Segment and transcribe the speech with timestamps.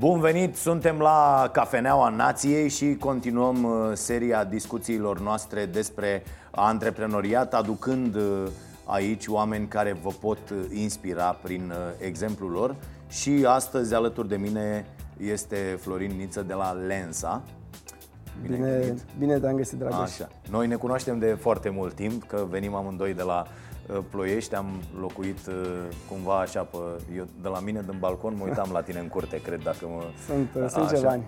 [0.00, 8.14] Bun venit, suntem la Cafeneaua Nației și continuăm uh, seria discuțiilor noastre despre antreprenoriat, aducând
[8.14, 8.46] uh,
[8.84, 12.76] aici oameni care vă pot uh, inspira prin exemplul lor.
[13.08, 14.86] Și astăzi alături de mine
[15.16, 17.42] este Florin Niță de la Lensa.
[18.42, 19.98] Bine, bine, bine te-am găsit, Dragoș.
[19.98, 20.28] Așa.
[20.50, 23.69] Noi ne cunoaștem de foarte mult timp, că venim amândoi de la Uh,
[24.10, 25.54] ploiești, am locuit uh,
[26.08, 26.76] cumva așa pe,
[27.16, 30.02] eu de la mine din balcon mă uitam la tine în curte, cred dacă mă...
[30.26, 31.24] Sunt, uh, sunt ceva ani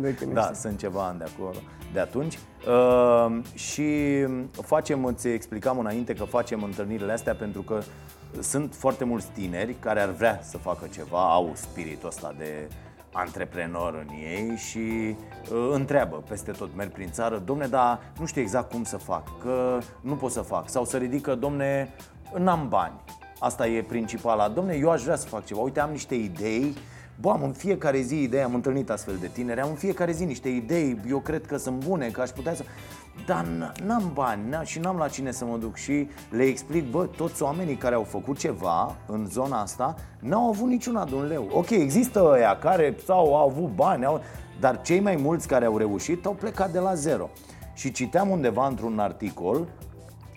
[0.00, 1.54] de când Da, sunt ceva ani de acolo,
[1.92, 2.38] de atunci.
[2.66, 3.88] Uh, Și
[4.50, 7.80] facem, îți explicam înainte că facem întâlnirile astea pentru că
[8.40, 12.68] sunt foarte mulți tineri care ar vrea să facă ceva, au spiritul ăsta de
[13.16, 18.40] antreprenor în ei și uh, întreabă peste tot, merg prin țară, domne, dar nu știu
[18.40, 20.68] exact cum să fac, că nu pot să fac.
[20.68, 21.94] Sau să ridică, domne,
[22.38, 22.94] n-am bani.
[23.38, 24.48] Asta e principala.
[24.48, 25.60] Domne, eu aș vrea să fac ceva.
[25.60, 26.74] Uite, am niște idei.
[27.20, 30.24] Bă, am în fiecare zi idei, am întâlnit astfel de tineri, am în fiecare zi
[30.24, 32.64] niște idei, eu cred că sunt bune, că aș putea să...
[33.26, 33.46] Dar
[33.84, 37.42] n-am bani n- și n-am la cine să mă duc și le explic, bă, toți
[37.42, 41.48] oamenii care au făcut ceva în zona asta n-au avut niciuna de un leu.
[41.52, 44.20] Ok, există ăia care sau au avut bani, au...
[44.60, 47.30] dar cei mai mulți care au reușit au plecat de la zero.
[47.74, 49.66] Și citeam undeva într-un articol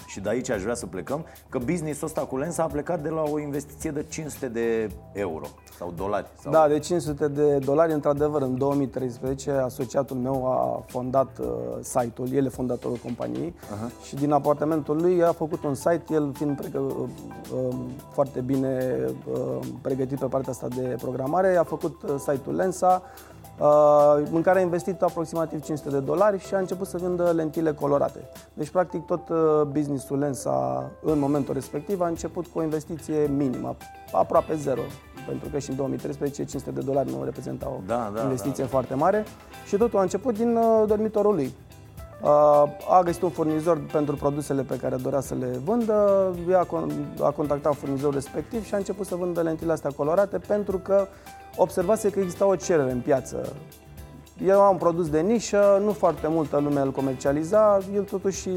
[0.10, 3.10] și de aici aș vrea să plecăm, că businessul ăsta cu Lensa a plecat de
[3.10, 5.46] la o investiție de 500 de euro
[5.78, 6.28] sau dolari.
[6.42, 6.52] Sau...
[6.52, 11.48] Da, de 500 de dolari, într-adevăr, în 2013, asociatul meu a fondat uh,
[11.82, 14.06] site-ul, el e fondatorul companiei uh-huh.
[14.06, 17.10] și din apartamentul lui a făcut un site, el fiind pregă, uh,
[17.54, 17.76] uh,
[18.12, 18.96] foarte bine
[19.32, 23.39] uh, pregătit pe partea asta de programare, a făcut uh, site-ul Lensa, Uh,
[24.32, 28.20] în care a investit aproximativ 500 de dolari și a început să vândă lentile colorate.
[28.54, 33.76] Deci, practic, tot uh, businessul Lensa în momentul respectiv a început cu o investiție minimă,
[34.12, 34.82] aproape zero,
[35.28, 38.70] pentru că și în 2013 500 de dolari nu reprezenta o da, da, investiție da.
[38.70, 39.26] foarte mare
[39.66, 41.54] și totul a început din uh, dormitorul lui.
[42.90, 46.32] A găsit un furnizor pentru produsele pe care dorea să le vândă,
[47.22, 51.08] a contactat furnizorul respectiv și a început să vândă lentile astea colorate pentru că
[51.62, 53.54] observase că exista o cerere în piață.
[54.46, 58.50] Eu am un produs de nișă, nu foarte multă lume îl comercializa, el totuși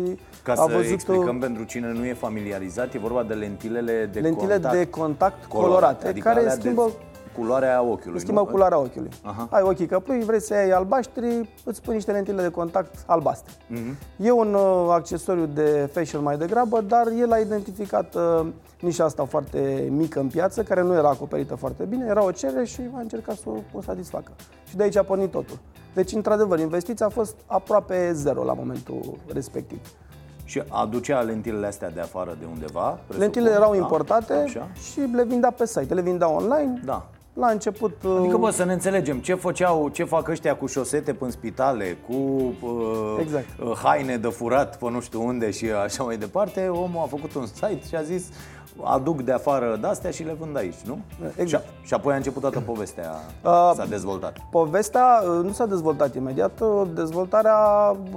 [0.42, 4.20] Ca a să văzut explicăm pentru cine nu e familiarizat, e vorba de lentilele de
[4.20, 6.92] lentile contact de contact colorate, colorate adică care schimbă de
[7.37, 8.20] culoarea ochiului.
[8.20, 8.47] Schimbă nu?
[8.47, 9.10] culoarea ochiului.
[9.22, 9.48] Aha.
[9.50, 13.53] Ai ochii căprui, vrei să iei albaștri, îți pui niște lentile de contact albastre.
[13.53, 13.94] Uh-huh.
[14.16, 18.47] E un uh, accesoriu de facial mai degrabă, dar el a identificat uh,
[18.81, 22.65] nișa asta foarte mică în piață, care nu era acoperită foarte bine, era o cerere
[22.65, 24.32] și a încercat să o, o satisfacă.
[24.69, 25.59] Și de aici a pornit totul.
[25.94, 29.81] Deci, într-adevăr, investiția a fost aproape zero la momentul respectiv.
[30.44, 32.99] Și aducea lentilele astea de afară de undeva?
[33.19, 33.76] Lentilele erau da?
[33.76, 34.70] importate Așa.
[34.93, 36.81] și le vindea pe site, le vindea online.
[36.84, 37.09] Da.
[37.34, 37.97] La început...
[38.19, 42.15] Adică, bă, să ne înțelegem, ce făceau, ce fac ăștia cu șosete în spitale, cu
[42.60, 43.47] uh, exact.
[43.65, 47.34] Uh, haine de furat pe nu știu unde și așa mai departe, omul a făcut
[47.34, 48.25] un site și a zis
[48.81, 50.98] aduc de afară de-astea și le vând aici, nu?
[51.37, 51.65] Exact.
[51.65, 53.10] Și, și apoi a început toată povestea,
[53.44, 54.37] uh, s-a dezvoltat.
[54.50, 57.56] Povestea uh, nu s-a dezvoltat imediat, uh, dezvoltarea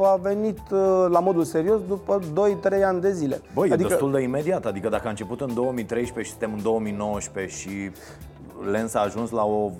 [0.02, 2.20] a venit uh, la modul serios după
[2.80, 3.42] 2-3 ani de zile.
[3.54, 3.86] Băi, adică...
[3.86, 7.92] e destul de imediat, adică dacă a început în 2013 și suntem în 2019 și
[8.72, 9.72] Lens a ajuns la o,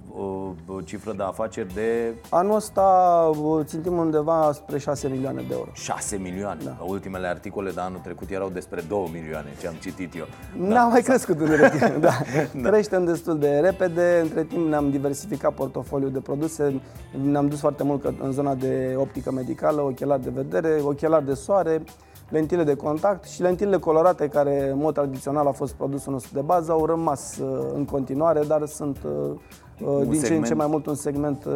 [0.68, 2.14] o cifră de afaceri de...
[2.30, 3.32] Anul ăsta
[3.64, 5.70] țintim undeva spre 6 milioane de euro.
[5.74, 6.62] 6 milioane?
[6.64, 6.78] Da.
[6.86, 10.26] Ultimele articole de anul trecut erau despre 2 milioane, ce am citit eu.
[10.58, 10.84] N-a da.
[10.84, 12.12] mai crescut în timp, da.
[12.54, 12.70] da.
[12.70, 16.82] Creștem destul de repede, între timp ne-am diversificat portofoliul de produse,
[17.24, 21.84] ne-am dus foarte mult în zona de optică medicală, ochelari de vedere, ochelari de soare,
[22.30, 26.42] lentile de contact și lentilele colorate, care în mod tradițional a fost produsul nostru de
[26.42, 30.26] bază, au rămas uh, în continuare, dar sunt uh, uh, un din segment...
[30.26, 31.48] ce în ce mai mult un segment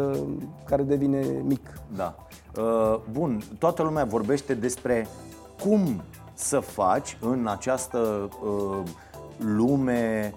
[0.65, 1.73] care devine mic.
[1.95, 2.15] Da.
[3.11, 5.07] Bun, toată lumea vorbește despre
[5.63, 6.01] cum
[6.33, 8.29] să faci în această
[9.37, 10.33] lume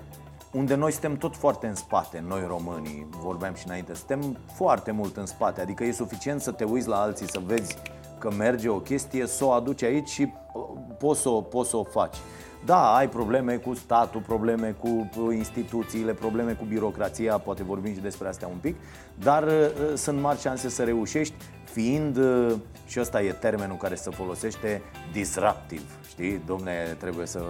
[0.53, 5.17] unde noi suntem tot foarte în spate, noi românii, vorbeam și înainte, suntem foarte mult
[5.17, 7.77] în spate, adică e suficient să te uiți la alții, să vezi
[8.23, 10.63] că merge o chestie, să o aduci aici și uh,
[10.99, 12.17] poți să o, poți să o faci.
[12.65, 18.01] Da, ai probleme cu statul, probleme cu uh, instituțiile, probleme cu birocrația, poate vorbim și
[18.01, 18.77] despre astea un pic,
[19.19, 19.51] dar uh,
[19.95, 21.35] sunt mari șanse să reușești
[21.73, 22.53] fiind, uh,
[22.87, 24.83] și ăsta e termenul care se folosește,
[25.13, 26.43] disruptiv, știi?
[26.47, 27.41] Domne, trebuie să...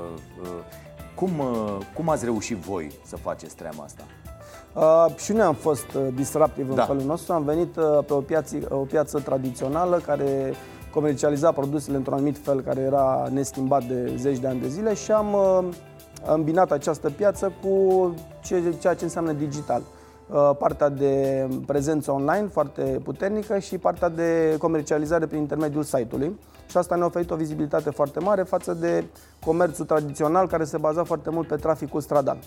[0.42, 0.48] Uh,
[1.14, 4.02] cum, uh, cum ați reușit voi să faceți treaba asta?
[4.74, 6.80] Uh, și noi am fost uh, disruptiv da.
[6.80, 7.32] în felul nostru.
[7.32, 10.54] Am venit uh, pe o piață, o piață tradițională care
[10.92, 15.12] comercializa produsele într-un anumit fel care era neschimbat de zeci de ani de zile și
[15.12, 15.64] am uh,
[16.26, 19.82] îmbinat această piață cu ce, ceea ce înseamnă digital.
[20.30, 26.38] uh, partea de prezență online foarte puternică și partea de comercializare prin intermediul site-ului.
[26.66, 29.04] Și asta ne-a oferit o vizibilitate foarte mare față de
[29.44, 32.38] comerțul tradițional care se baza foarte mult pe traficul stradal.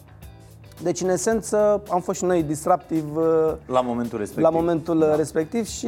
[0.82, 3.24] Deci, în esență, am fost și noi disruptiv uh,
[3.66, 5.16] la momentul respectiv, la momentul da.
[5.16, 5.88] respectiv și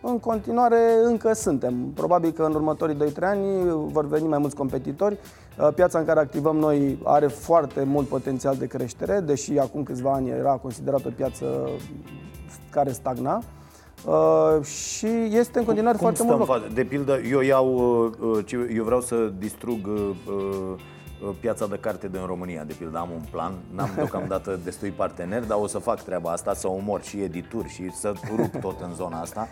[0.00, 1.74] în continuare încă suntem.
[1.94, 5.18] Probabil că în următorii 2-3 ani vor veni mai mulți competitori.
[5.58, 10.12] Uh, piața în care activăm noi are foarte mult potențial de creștere, deși acum câțiva
[10.12, 11.68] ani era considerată o piață
[12.70, 13.42] care stagna.
[14.06, 16.74] Uh, și este în continuare Cum foarte mult loc.
[16.74, 17.76] De pildă, eu iau,
[18.20, 20.80] uh, eu vreau să distrug uh, Uh,
[21.40, 25.58] piața de carte din România, de pildă am un plan, n-am deocamdată destui parteneri, dar
[25.60, 29.20] o să fac treaba asta, să omor și edituri și să rup tot în zona
[29.20, 29.48] asta.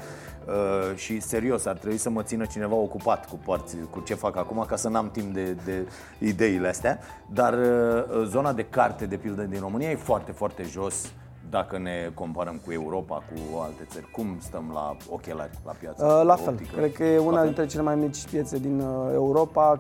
[0.47, 4.37] Uh, și serios, ar trebui să mă țină cineva ocupat cu, părți, cu ce fac
[4.37, 5.89] acum ca să n-am timp de, de
[6.19, 11.13] ideile astea, dar uh, zona de carte, de pildă din România e foarte, foarte jos
[11.51, 16.25] dacă ne comparăm cu Europa, cu alte țări, cum stăm la ochelari, la piața uh,
[16.25, 16.77] La fel, optică?
[16.77, 19.77] cred că e una dintre cele mai mici piețe din uh, Europa.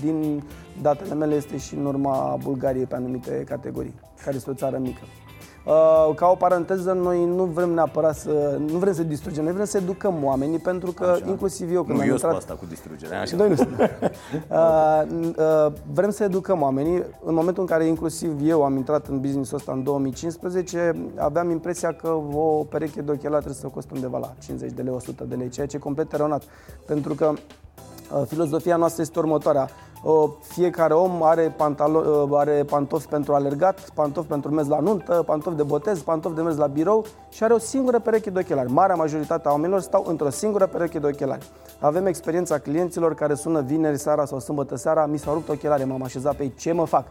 [0.00, 0.42] Din
[0.82, 3.94] datele mele este și în urma Bulgariei pe anumite categorii,
[4.24, 5.00] care este o țară mică.
[5.64, 9.64] Uh, ca o paranteză, noi nu vrem neapărat să, nu vrem să distrugem, noi vrem
[9.64, 11.24] să educăm oamenii, pentru că așa.
[11.28, 12.36] inclusiv eu când nu, am eu intrat...
[12.36, 13.36] asta cu distrugerea, așa.
[13.36, 13.54] Noi nu
[14.48, 15.02] uh,
[15.36, 17.04] uh, vrem să educăm oamenii.
[17.24, 21.92] În momentul în care inclusiv eu am intrat în business-ul ăsta în 2015, aveam impresia
[21.92, 25.34] că o pereche de ochelari trebuie să costă undeva la 50 de lei, 100 de
[25.34, 26.42] lei, ceea ce e complet eronat.
[26.86, 29.68] Pentru că uh, filozofia noastră este următoarea
[30.40, 35.62] fiecare om are, pantalo- are pantofi pentru alergat, pantofi pentru mers la nuntă, pantofi de
[35.62, 38.72] botez, pantofi de mers la birou și are o singură pereche de ochelari.
[38.72, 41.50] Marea majoritate a oamenilor stau într-o singură pereche de ochelari.
[41.78, 46.02] Avem experiența clienților care sună vineri seara sau sâmbătă seara, mi s-au rupt ochelari, m-am
[46.02, 47.04] așezat pe ei, ce mă fac?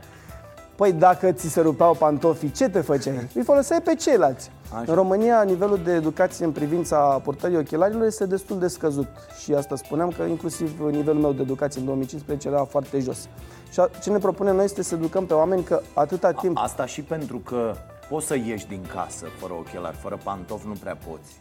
[0.75, 3.30] Păi dacă ți se rupeau pantofii, ce te făceai?
[3.35, 4.51] Îi foloseai pe ceilalți.
[4.74, 4.83] Așa.
[4.88, 9.07] În România, nivelul de educație în privința purtării ochelarilor este destul de scăzut.
[9.44, 13.27] Și asta spuneam că inclusiv nivelul meu de educație în 2015 era foarte jos.
[13.71, 16.57] Și ce ne propunem noi este să educăm pe oameni că atâta timp...
[16.57, 17.74] Asta și pentru că
[18.10, 21.39] poți să ieși din casă fără ochelari, fără pantofi nu prea poți.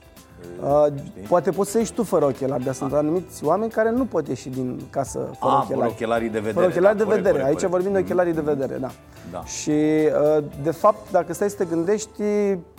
[0.62, 0.87] Uh,
[1.29, 4.49] poate poți să ieși tu fără ochelari, dar sunt anumiți oameni care nu pot ieși
[4.49, 5.90] din casă fără A, ochelari.
[5.90, 6.55] ochelarii de vedere.
[6.55, 7.43] Fără ochelari da, de corect, vedere.
[7.43, 7.85] Corect, Aici corect.
[7.85, 8.90] vorbim de ochelarii de vedere, da.
[9.31, 9.44] da.
[9.44, 12.23] Și uh, de fapt, dacă stai să te gândești,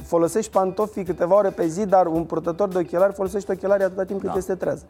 [0.03, 4.19] folosești pantofii câteva ore pe zi, dar un purtător de ochelari folosește ochelarii atâta timp
[4.19, 4.38] cât da.
[4.38, 4.83] este treaz.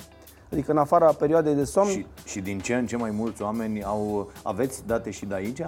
[0.52, 1.90] Adică în afara perioadei de somn.
[1.90, 4.32] Și, și din ce în ce mai mulți oameni au.
[4.44, 5.62] Aveți date și de aici?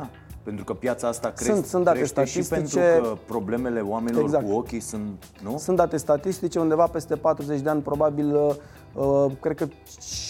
[0.43, 4.23] Pentru că piața asta crește, sunt, sunt date crește statistice, și pentru că problemele oamenilor
[4.23, 4.45] exact.
[4.45, 5.57] cu ochii sunt, nu?
[5.57, 8.55] Sunt date statistice, undeva peste 40 de ani, probabil, uh,
[8.93, 9.67] uh cred că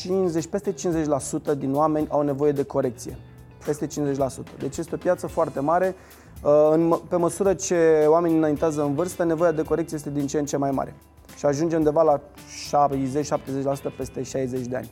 [0.01, 3.17] 50, peste 50% din oameni au nevoie de corecție.
[3.65, 3.89] Peste 50%.
[4.59, 5.95] Deci este o piață foarte mare.
[6.43, 10.39] Uh, în, pe măsură ce oamenii înaintează în vârstă, nevoia de corecție este din ce
[10.39, 10.95] în ce mai mare.
[11.37, 14.91] Și ajunge undeva la 70-70% peste 60 de ani.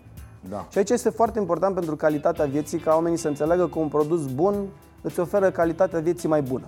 [0.50, 0.68] Da.
[0.70, 4.26] Și aici este foarte important pentru calitatea vieții ca oamenii să înțeleagă că un produs
[4.26, 4.68] bun
[5.02, 6.68] îți oferă calitatea vieții mai bună.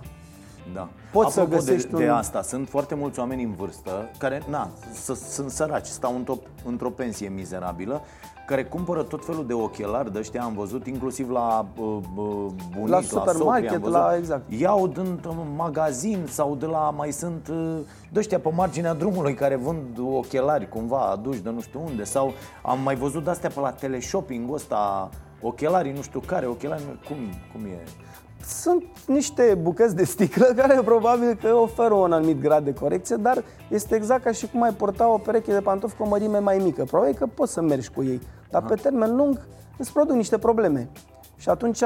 [0.73, 0.89] Da.
[1.11, 2.01] Poți Apropo să găsești de, un...
[2.01, 4.69] de asta, sunt foarte mulți oameni în vârstă care, na,
[5.29, 8.01] sunt săraci, stau într-o, într-o pensie mizerabilă,
[8.45, 11.97] care cumpără tot felul de ochelari de ăștia, am văzut inclusiv la uh,
[12.71, 14.51] bunic, la supermarket, la, la exact.
[14.51, 15.19] Iau din
[15.55, 17.77] magazin sau de la, mai sunt uh,
[18.11, 22.33] de ăștia pe marginea drumului care vând ochelari cumva aduși de nu știu unde sau
[22.63, 25.09] am mai văzut de-astea pe la teleshopping ăsta
[25.41, 27.17] ochelarii nu știu care, ochelari, cum,
[27.53, 27.83] cum e?
[28.45, 33.43] Sunt niște bucăți de sticlă care probabil că oferă un anumit grad de corecție, dar
[33.69, 36.57] este exact ca și cum ai porta o pereche de pantofi cu o mărime mai
[36.57, 36.83] mică.
[36.83, 38.69] Probabil că poți să mergi cu ei, dar Aha.
[38.74, 40.89] pe termen lung îți produc niște probleme.
[41.41, 41.83] Și atunci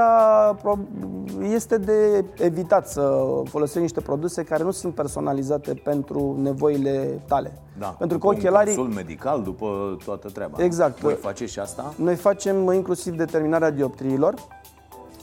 [1.54, 7.62] este de evitat să folosești niște produse care nu sunt personalizate pentru nevoile tale.
[7.78, 8.78] Da, pentru că ochelarii...
[8.78, 10.64] Un medical după toată treaba.
[10.64, 11.00] Exact.
[11.00, 11.94] Voi faceți și asta?
[11.96, 14.34] Noi facem inclusiv determinarea dioptriilor.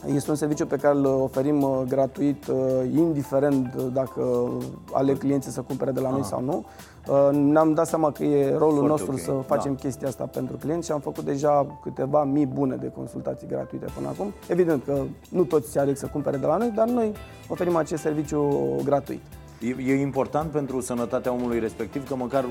[0.05, 2.55] Este un serviciu pe care îl oferim uh, gratuit, uh,
[2.95, 4.49] indiferent dacă
[4.91, 6.27] ale clienții să cumpere de la noi Aha.
[6.27, 6.65] sau nu.
[7.07, 9.23] Uh, ne-am dat seama că e rolul Foarte nostru okay.
[9.23, 9.79] să facem da.
[9.79, 14.07] chestia asta pentru clienți și am făcut deja câteva mii bune de consultații gratuite până
[14.07, 14.33] acum.
[14.47, 17.11] Evident că nu toți aleg să cumpere de la noi, dar noi
[17.47, 19.21] oferim acest serviciu gratuit.
[19.59, 22.45] E, e important pentru sănătatea omului respectiv că măcar,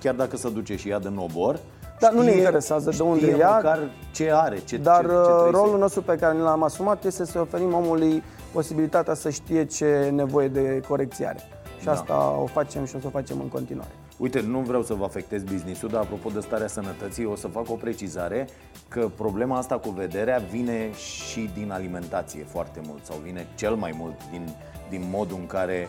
[0.00, 1.60] chiar dacă se duce și ea de nobor,
[2.00, 3.78] dar nu ne interesează de unde ia, măcar
[4.12, 7.40] ce are, ce Dar ce, ce uh, rolul nostru pe care l-am asumat este să
[7.40, 11.38] oferim omului posibilitatea să știe ce nevoie de corecție are.
[11.78, 11.92] Și da.
[11.92, 13.90] asta o facem și o să o facem în continuare.
[14.18, 17.70] Uite, nu vreau să vă afectez business-ul, dar apropo de starea sănătății, o să fac
[17.70, 18.48] o precizare
[18.88, 23.94] că problema asta cu vederea vine și din alimentație foarte mult sau vine cel mai
[23.98, 24.48] mult din,
[24.90, 25.88] din modul în care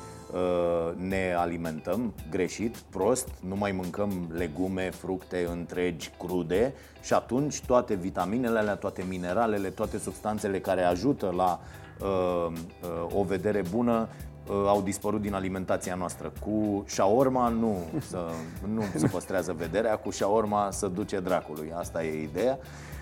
[0.95, 8.59] ne alimentăm greșit, prost, nu mai mâncăm legume, fructe întregi, crude și atunci toate vitaminele
[8.59, 11.59] alea, toate mineralele, toate substanțele care ajută la
[11.99, 14.07] uh, uh, o vedere bună
[14.47, 16.31] uh, au dispărut din alimentația noastră.
[16.41, 17.77] Cu șaorma nu,
[18.09, 18.25] să,
[18.73, 21.71] nu se păstrează vederea, cu șaorma să duce dracului.
[21.75, 22.59] Asta e ideea.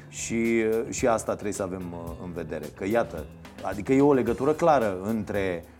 [0.10, 1.94] Și, și asta trebuie să avem
[2.24, 2.66] în vedere.
[2.76, 3.26] Că iată,
[3.62, 5.77] adică e o legătură clară între uh,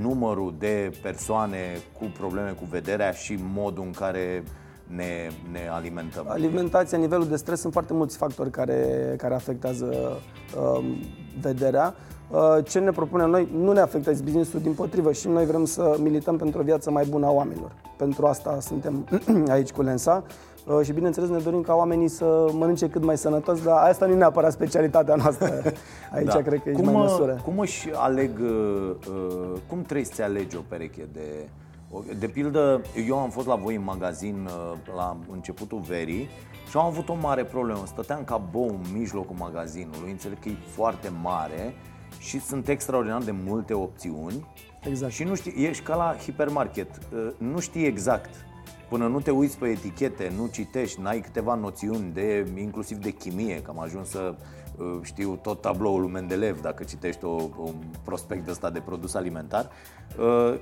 [0.00, 1.58] numărul de persoane
[1.98, 4.42] cu probleme cu vederea și modul în care
[4.86, 6.24] ne, ne alimentăm.
[6.28, 10.20] Alimentația, nivelul de stres sunt foarte mulți factori care, care afectează
[10.58, 10.84] uh,
[11.40, 11.94] vederea.
[12.30, 15.96] Uh, ce ne propunem noi nu ne afectează business-ul, din potrivă și noi vrem să
[16.00, 17.72] milităm pentru o viață mai bună a oamenilor.
[17.96, 19.06] Pentru asta suntem
[19.48, 20.32] aici cu Lensa uh,
[20.82, 24.16] și bineînțeles ne dorim ca oamenii să mănânce cât mai sănătos, dar asta nu e
[24.16, 25.62] neapărat specialitatea noastră.
[26.14, 26.42] Aici da.
[26.42, 27.40] cred că e cum, mai măsură.
[27.44, 28.40] Cum își aleg,
[29.68, 31.48] cum trebuie să alegi o pereche de
[32.18, 34.48] de pildă, eu am fost la voi în magazin
[34.96, 36.28] la începutul verii
[36.68, 37.82] și am avut o mare problemă.
[37.86, 41.74] Stăteam ca bou în mijlocul magazinului, înțeleg că e foarte mare
[42.18, 44.46] și sunt extraordinar de multe opțiuni.
[44.88, 45.12] Exact.
[45.12, 48.30] Și nu știi, ești ca la hipermarket, uh, nu știi exact.
[48.88, 53.62] Până nu te uiți pe etichete, nu citești, n-ai câteva noțiuni de, inclusiv de chimie,
[53.62, 54.34] că am ajuns să
[54.76, 57.74] uh, știu tot tabloul lui Mendeleev dacă citești o, un
[58.04, 59.70] prospect ăsta de produs alimentar.
[60.18, 60.60] Uh,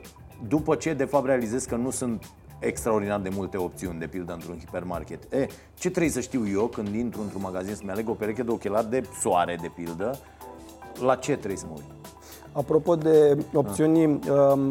[0.49, 4.59] după ce de fapt realizezi că nu sunt extraordinar de multe opțiuni, de pildă într-un
[4.59, 5.33] hipermarket.
[5.33, 8.51] E, ce trebuie să știu eu când intru într-un magazin să-mi aleg o pereche de
[8.51, 10.19] ochelari de soare, de pildă,
[11.01, 12.12] la ce trebuie să mă uit?
[12.53, 14.21] Apropo de opțiuni, uh.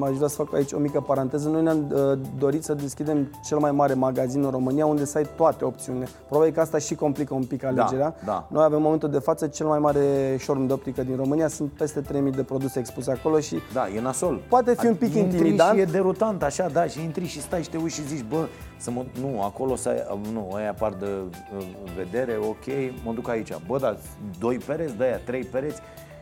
[0.02, 1.50] aș vrea să fac aici o mică paranteză.
[1.50, 5.28] Noi ne-am uh, dorit să deschidem cel mai mare magazin în România unde să ai
[5.36, 6.08] toate opțiunile.
[6.28, 8.16] Probabil că asta și complică un pic alegerea.
[8.26, 8.48] Da, da.
[8.50, 11.48] Noi avem în momentul de față cel mai mare showroom de optică din România.
[11.48, 14.42] Sunt peste 3000 de produse expuse acolo și Da, e nasol.
[14.50, 15.76] Poate fi un pic intimidant.
[15.76, 18.48] și e derutant așa, da, și intri și stai și te uiți și zici, bă,
[18.78, 23.30] să mă, nu, acolo să ai, nu, aia par de uh, vedere, ok, mă duc
[23.30, 23.52] aici.
[23.68, 23.98] Bă, dar
[24.40, 25.82] doi pereți, de aia trei pereți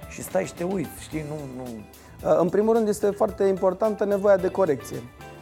[0.10, 1.70] și stai și te uiți, știi, nu, nu...
[2.30, 4.98] Uh, în primul rând este foarte importantă nevoia de corecție.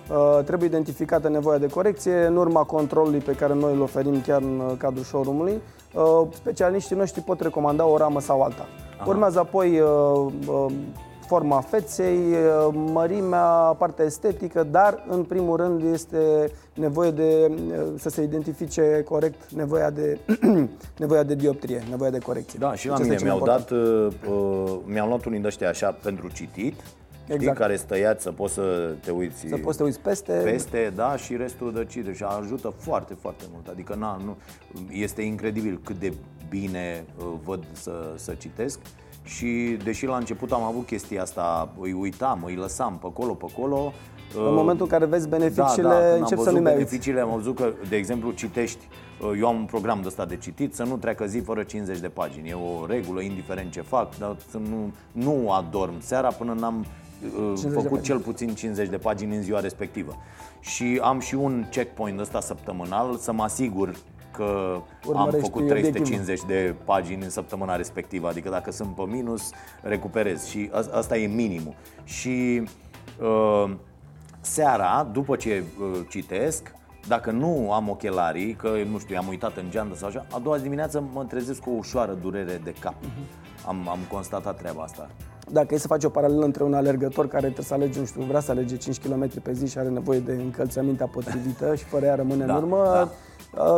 [0.09, 4.41] Uh, trebuie identificată nevoia de corecție în urma controlului pe care noi îl oferim chiar
[4.41, 5.61] în uh, cadrul showroom-ului.
[6.33, 8.65] Specialiștii noștri pot recomanda o ramă sau alta.
[8.97, 9.09] Aha.
[9.09, 9.81] Urmează apoi
[11.27, 12.19] forma feței,
[12.71, 17.51] mărimea, partea estetică, dar în primul rând este nevoie de
[17.95, 20.19] să se identifice corect nevoia de,
[20.97, 22.59] nevoia de dioptrie, nevoia de corecție.
[22.61, 24.07] Da, și la deci mine mi-au dat, uh,
[24.85, 26.73] mi-am luat unii de ăștia așa pentru citit,
[27.27, 27.41] Exact.
[27.41, 30.41] Știi, care stăiați să poți să te uiți Să poți să te uiți peste.
[30.43, 33.67] Peste, da, și restul de cite și ajută foarte, foarte mult.
[33.67, 34.37] Adică, na, nu,
[34.91, 36.13] este incredibil cât de
[36.49, 38.79] bine uh, văd să, să citesc
[39.27, 43.45] și deși la început am avut chestia asta, îi uitam, îi lăsam pe acolo, pe
[43.53, 43.93] acolo
[44.35, 47.29] În uh, momentul în care vezi beneficiile, da, da, încep să nu mai beneficiile, am
[47.35, 48.87] văzut că, de exemplu, citești
[49.21, 51.99] uh, eu am un program de ăsta de citit, să nu treacă zi fără 50
[51.99, 52.49] de pagini.
[52.49, 56.85] E o regulă, indiferent ce fac, dar să nu, nu adorm seara până n-am
[57.53, 60.15] uh, făcut cel puțin 50 de pagini în ziua respectivă.
[60.59, 63.95] Și am și un checkpoint ăsta săptămânal să mă asigur
[64.37, 64.81] că
[65.15, 69.49] am făcut 350 de pagini în săptămâna respectivă, adică dacă sunt pe minus,
[69.81, 71.73] recuperez și asta e minimul.
[72.03, 72.63] Și
[73.21, 73.71] uh,
[74.41, 76.75] seara, după ce uh, citesc,
[77.07, 80.57] dacă nu am ochelarii, că nu știu, am uitat în geantă sau așa, a doua
[80.57, 82.93] dimineață mă trezesc cu o ușoară durere de cap.
[82.93, 83.67] Uh-huh.
[83.67, 85.09] Am, am constatat treaba asta.
[85.51, 88.21] Dacă e să faci o paralelă între un alergător care trebuie să alege, nu știu,
[88.21, 92.05] vrea să alege 5 km pe zi și are nevoie de încălțămintea potrivită și fără
[92.05, 93.09] ea rămâne da, în urmă, da Uh,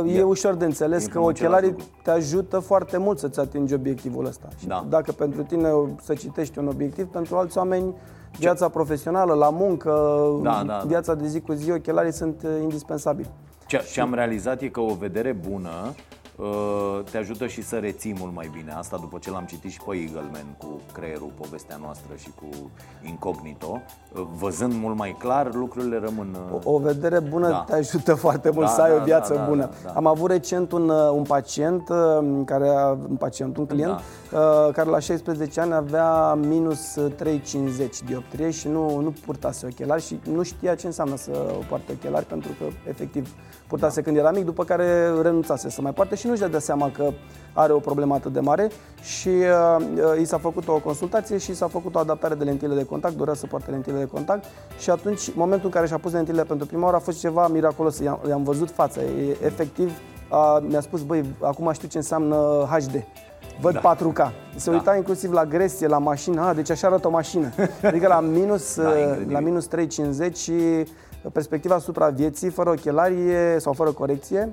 [0.06, 4.48] e, e ușor de înțeles că ochelarii te ajută foarte mult să-ți atingi obiectivul ăsta.
[4.60, 4.86] Și da.
[4.90, 5.70] dacă pentru tine
[6.02, 7.96] să citești un obiectiv, pentru alți oameni
[8.38, 10.84] viața profesională, la muncă, da, da, da.
[10.88, 13.30] viața de zi cu zi, ochelarii sunt uh, indispensabili.
[13.68, 16.09] Ce, ce am realizat e că o vedere bună Uh,
[17.12, 18.72] te ajută și să reții mult mai bine.
[18.72, 22.72] Asta după ce l-am citit și pe Eagleman cu creierul, povestea noastră și cu
[23.08, 23.82] Incognito.
[24.14, 26.38] Uh, văzând mult mai clar, lucrurile rămân...
[26.52, 27.64] Uh, o, o vedere bună da.
[27.68, 29.62] te ajută foarte mult da, să ai da, o viață da, da, bună.
[29.62, 29.92] Da, da.
[29.92, 31.84] Am avut recent un, un pacient,
[32.46, 34.70] care a, un pacient, un client, da.
[34.74, 37.10] care la 16 ani avea minus 3,50
[38.06, 41.32] dioptrie și nu, nu purtase ochelari și nu știa ce înseamnă să
[41.70, 43.34] poarte ochelari pentru că efectiv
[43.68, 44.06] purtase da.
[44.06, 47.12] când era mic, după care renunțase să mai poarte și nu-și dă seama că
[47.54, 48.70] are o problemă atât de mare
[49.02, 52.76] și uh, uh, i s-a făcut o consultație și s-a făcut o adaptare de lentile
[52.76, 54.44] de contact, dorea să poarte lentile de contact
[54.80, 58.00] și atunci, momentul în care și-a pus lentile pentru prima oară a fost ceva miraculos,
[58.00, 59.92] i-am, i-am văzut fața, e, efectiv
[60.30, 63.06] a, mi-a spus, băi, acum știu ce înseamnă HD.
[63.62, 63.96] văd da.
[63.96, 64.32] 4K.
[64.56, 64.76] Se da.
[64.76, 67.52] uita inclusiv la gresie, la mașină, a, deci așa arată o mașină.
[67.84, 68.92] Adică la minus, da,
[69.28, 70.54] la minus 350 și
[71.32, 73.16] perspectiva asupra vieții, fără ochelari
[73.58, 74.50] sau fără corecție,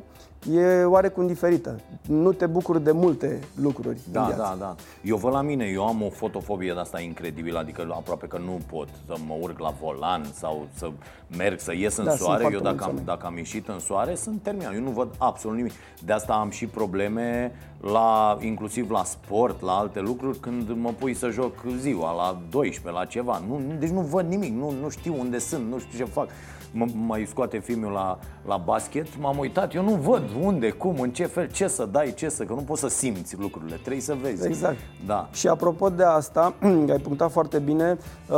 [0.52, 1.80] e oarecum diferită.
[2.08, 4.74] Nu te bucuri de multe lucruri Da, da, da.
[5.02, 8.60] Eu văd la mine, eu am o fotofobie de asta incredibilă, adică aproape că nu
[8.70, 10.90] pot să mă urc la volan sau să
[11.36, 12.48] merg, să ies în da, soare.
[12.52, 14.74] Eu dacă am, dacă am ieșit în soare, sunt terminat.
[14.74, 15.72] Eu nu văd absolut nimic.
[16.04, 21.14] De asta am și probleme la, inclusiv la sport, la alte lucruri, când mă pui
[21.14, 23.42] să joc ziua, la 12, la ceva.
[23.48, 26.28] Nu, deci nu văd nimic, nu, nu știu unde sunt, nu știu ce fac
[26.76, 31.10] mă mai scoate filmul la, la basket, m-am uitat, eu nu văd unde, cum, în
[31.10, 34.16] ce fel, ce să dai, ce să, că nu poți să simți lucrurile, trebuie să
[34.22, 34.46] vezi.
[34.46, 34.76] Exact.
[35.06, 35.28] Da.
[35.32, 36.54] Și apropo de asta,
[36.92, 37.98] ai punctat foarte bine,
[38.30, 38.36] uh,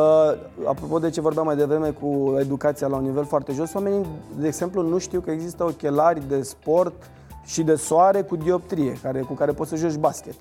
[0.64, 4.06] apropo de ce vorbeam mai devreme cu educația la un nivel foarte jos, oamenii,
[4.38, 7.10] de exemplu, nu știu că există ochelari de sport
[7.44, 10.34] și de soare cu dioptrie, care, cu care poți să joci basket.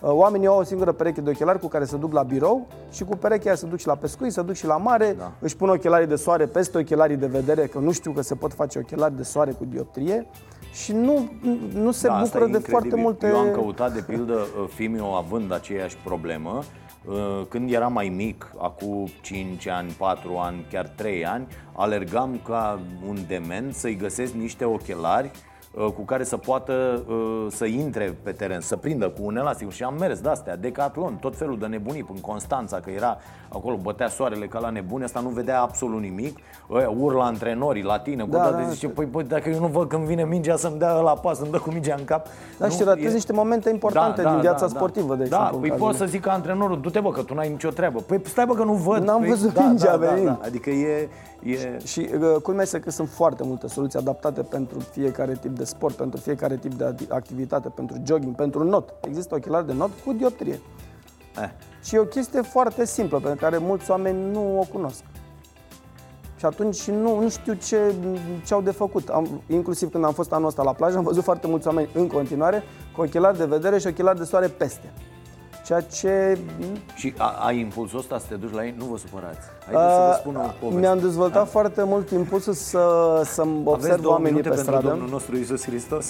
[0.00, 3.04] Uh, oamenii au o singură pereche de ochelari cu care se duc la birou și
[3.04, 5.32] cu perechea se duc și la pescuit, se duc și la mare, da.
[5.40, 8.52] își pun ochelarii de soare peste ochelarii de vedere, că nu știu că se pot
[8.52, 10.26] face ochelari de soare cu dioptrie
[10.72, 11.32] și nu,
[11.72, 13.26] nu se da, bucură de foarte multe...
[13.26, 16.62] Eu am căutat, de pildă, uh, Fimiu având aceeași problemă,
[17.04, 22.80] uh, când era mai mic, acum 5 ani, 4 ani, chiar 3 ani, alergam ca
[23.08, 28.32] un dement să-i găsesc niște ochelari Uh, cu care să poată uh, să intre pe
[28.32, 32.06] teren, să prindă cu un elastic și am mers de-astea, Decathlon, tot felul de nebunii,
[32.14, 36.38] în Constanța, că era acolo, bătea soarele ca la nebune, asta nu vedea absolut nimic,
[36.70, 39.66] Ăia urla antrenorii la tine, cu da, toate, da, zice, păi, păi, dacă eu nu
[39.66, 42.26] văd când vine mingea să-mi dea la pas, să-mi dă cu mingea în cap.
[42.58, 43.12] Da, nu, și ratezi e...
[43.12, 45.68] niște momente importante da, da, din viața da, sportivă, de da, exemplu.
[45.68, 48.00] Da, păi poți să zic ca antrenorul, du-te bă, că tu n-ai nicio treabă.
[48.00, 49.02] Păi stai bă că nu văd.
[49.02, 51.08] N-am păi, văzut da, mingea da, da, da, Adică e,
[51.42, 51.78] E...
[51.78, 55.64] Și, și uh, culmea este că sunt foarte multe soluții adaptate pentru fiecare tip de
[55.64, 58.94] sport, pentru fiecare tip de activitate, pentru jogging, pentru not.
[59.00, 60.60] Există ochelari de not cu dioptrie.
[61.42, 61.50] Eh.
[61.82, 65.02] Și e o chestie foarte simplă, pe care mulți oameni nu o cunosc.
[66.36, 67.94] Și atunci nu, nu știu ce,
[68.46, 69.08] ce au de făcut.
[69.08, 72.06] Am, inclusiv când am fost anul ăsta la plajă, am văzut foarte mulți oameni în
[72.06, 72.62] continuare
[72.96, 74.92] cu ochelari de vedere și ochelari de soare peste.
[75.70, 76.38] Ceea ce...
[76.94, 78.74] Și a, ai impulsul ăsta să te duci la ei?
[78.78, 79.38] Nu vă supărați.
[79.64, 80.80] Haideți să vă spun o poveste.
[80.80, 81.44] Mi-am dezvoltat da?
[81.44, 82.82] foarte mult impulsul să,
[83.24, 84.88] să-mi observ oamenii pe stradă.
[84.88, 86.06] Domnul nostru Iisus Hristos?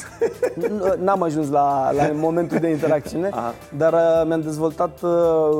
[0.98, 3.54] N-am ajuns la, la momentul de interacțiune, Aha.
[3.76, 5.10] dar uh, mi-am dezvoltat uh,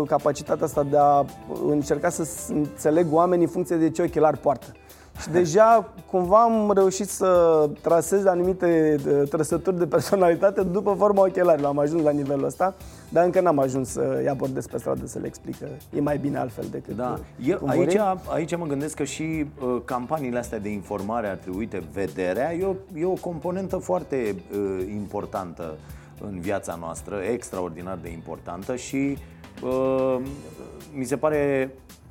[0.06, 1.24] capacitatea asta de a
[1.68, 4.66] încerca să înțeleg oamenii în funcție de ce ochelari poartă.
[5.20, 11.68] Și deja cumva am reușit să trasez anumite uh, trăsături de personalitate după forma ochelarilor.
[11.68, 12.75] Am ajuns la nivelul ăsta,
[13.09, 16.38] dar încă n-am ajuns să-i abordez pe stradă să le explic că e mai bine
[16.38, 17.18] altfel decât da.
[17.18, 17.96] Uh, Eu, aici,
[18.33, 23.05] aici mă gândesc că și uh, campaniile astea de informare atribuite vederea e o, e
[23.05, 25.75] o componentă foarte uh, importantă
[26.20, 29.18] în viața noastră, extraordinar de importantă și
[29.62, 30.16] uh,
[30.94, 31.70] mi se pare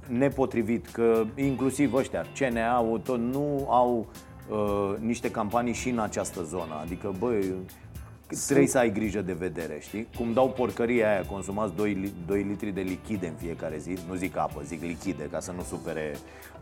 [0.09, 4.07] nepotrivit, că inclusiv ăștia, CNA-ul, tot nu au
[4.49, 6.73] uh, niște campanii și în această zonă.
[6.81, 7.53] Adică, băi,
[8.37, 10.07] trebuie să ai grijă de vedere, știi?
[10.17, 14.37] Cum dau porcăria aia, consumați 2, 2 litri de lichide în fiecare zi, nu zic
[14.37, 16.15] apă, zic lichide, ca să nu supere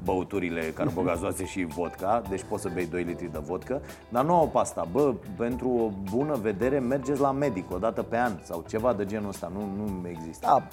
[0.04, 4.48] băuturile carbogazoase și vodka, deci poți să bei 2 litri de vodka, dar nu au
[4.48, 4.88] pasta.
[4.92, 9.06] Bă, pentru o bună vedere mergeți la medic o dată pe an sau ceva de
[9.06, 10.46] genul ăsta, nu, nu există.
[10.46, 10.68] Da,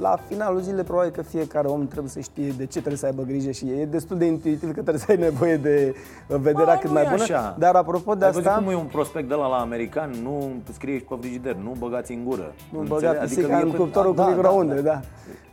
[0.00, 3.22] la finalul zilei probabil că fiecare om trebuie să știe de ce trebuie să aibă
[3.22, 5.94] grijă și e destul de intuitiv că trebuie să ai nevoie de
[6.26, 7.22] vederea Ba, cât mai bună.
[7.22, 7.56] Așa.
[7.58, 8.50] Dar apropo de Ai asta...
[8.50, 10.35] cum e un prospect de la la american, nu
[10.72, 12.54] scrie și pe frigider, nu băgați în gură.
[12.72, 14.80] Nu băgați adică în cuptorul da, cu microunde, da.
[14.80, 14.90] da.
[14.90, 15.00] da.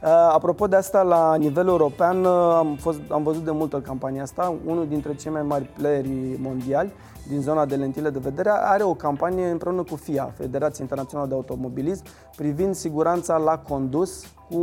[0.08, 4.22] Uh, apropo de asta, la nivel european uh, am, fost, am văzut de multă campania
[4.22, 4.56] asta.
[4.65, 6.91] Unul dintre cei mai mari playeri mondiali
[7.28, 11.36] din zona de lentile de vedere are o campanie împreună cu FIA, Federația Internațională de
[11.36, 12.04] Automobilism,
[12.36, 14.60] privind siguranța la condus cu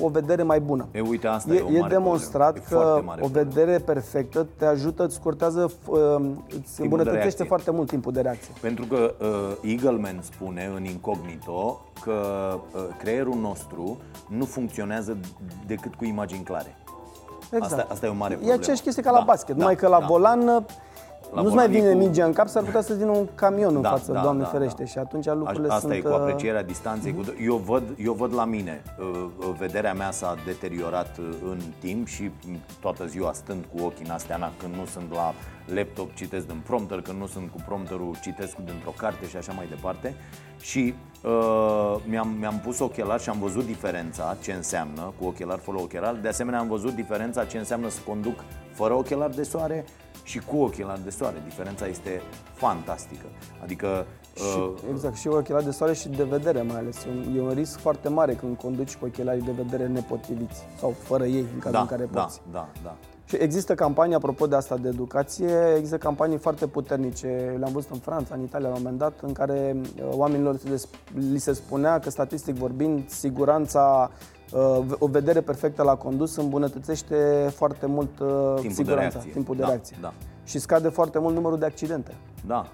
[0.00, 0.86] o vedere mai bună.
[0.92, 5.14] E, uite, asta e, e, e demonstrat e că o vedere perfectă te ajută, îți
[5.14, 5.98] scurtează, uh,
[6.62, 8.54] îți îmbunătățește foarte mult timpul de reacție.
[8.60, 12.12] Pentru că uh, Eagleman spune în incognito că
[12.74, 15.16] uh, creierul nostru nu funcționează
[15.66, 16.76] decât cu imagini clare.
[17.52, 17.72] Exact.
[17.72, 18.56] Asta, asta e o mare problemă.
[18.56, 20.06] E aceeași chestie ca da, la basket, da, numai că la da.
[20.06, 20.66] volan
[21.34, 21.96] nu-ți mai vine cu...
[21.96, 24.48] mingea în cap, s-ar putea să vină un camion în da, față, da, Doamne da,
[24.48, 24.88] ferește, da.
[24.88, 25.92] și atunci lucrurile Asta sunt...
[25.92, 27.12] e cu uh, aprecierea distanței.
[27.12, 27.36] Mm-hmm.
[27.36, 27.42] Cu...
[27.42, 32.30] Eu, văd, eu văd la mine, uh, uh, vederea mea s-a deteriorat în timp și
[32.80, 35.34] toată ziua stând cu ochii în astea, na, când nu sunt la
[35.74, 39.66] laptop, citesc din prompter, când nu sunt cu prompterul, citesc dintr-o carte și așa mai
[39.68, 40.14] departe.
[40.60, 45.78] Și uh, mi-am, mi-am pus ochelari și am văzut diferența, ce înseamnă cu ochelari fără
[45.80, 46.22] ochelari.
[46.22, 49.84] De asemenea, am văzut diferența ce înseamnă să conduc fără ochelari de soare
[50.26, 51.42] și cu ochelari de soare.
[51.44, 53.26] Diferența este fantastică.
[53.62, 57.04] Adică Și, uh, exact, și ochelari de soare și de vedere mai ales.
[57.04, 60.94] E un, e un risc foarte mare când conduci cu ochelari de vedere nepotriviți sau
[61.02, 62.40] fără ei, în cazul da, în care da, poți.
[62.52, 67.72] Da, da, Și există campanii, apropo de asta de educație, există campanii foarte puternice, le-am
[67.72, 70.56] văzut în Franța, în Italia la un moment dat, în care uh, oamenilor
[71.30, 74.35] li se spunea că, statistic vorbind, siguranța uh,
[74.98, 79.30] o vedere perfectă la condus îmbunătățește foarte mult uh, Timpul siguranța, de reacție.
[79.32, 79.96] timpul de da, reacție.
[80.00, 80.12] Da,
[80.44, 82.14] Și scade foarte mult numărul de accidente.
[82.46, 82.66] da.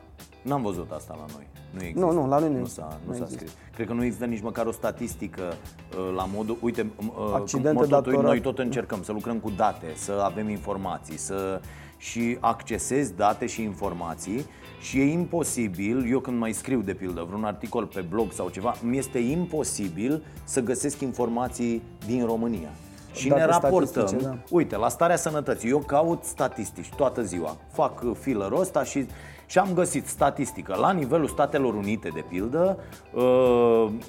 [0.42, 1.46] N-am văzut asta la noi.
[1.70, 2.00] Nu, există.
[2.00, 2.80] Nu, nu, la noi nu nu există.
[2.80, 3.44] s-a, Nu nu s-a există.
[3.44, 3.58] scris.
[3.74, 7.86] Cred că nu există nici măcar o statistică uh, la modul, uite, uh, Accidente mă
[7.86, 11.60] tot uit, datorat- noi tot încercăm să lucrăm cu date, să avem informații, să
[11.96, 14.46] și accesezi date și informații
[14.82, 18.74] și e imposibil, eu când mai scriu de pildă vreun articol pe blog sau ceva,
[18.82, 22.68] mi este imposibil să găsesc informații din România.
[23.12, 24.36] Și Date ne raportăm, statistice, da.
[24.50, 29.06] uite, la starea sănătății, eu caut statistici toată ziua, fac uh, fillerul ăsta și,
[29.52, 32.78] și am găsit statistică la nivelul Statelor Unite, de pildă,
[33.14, 33.22] uh,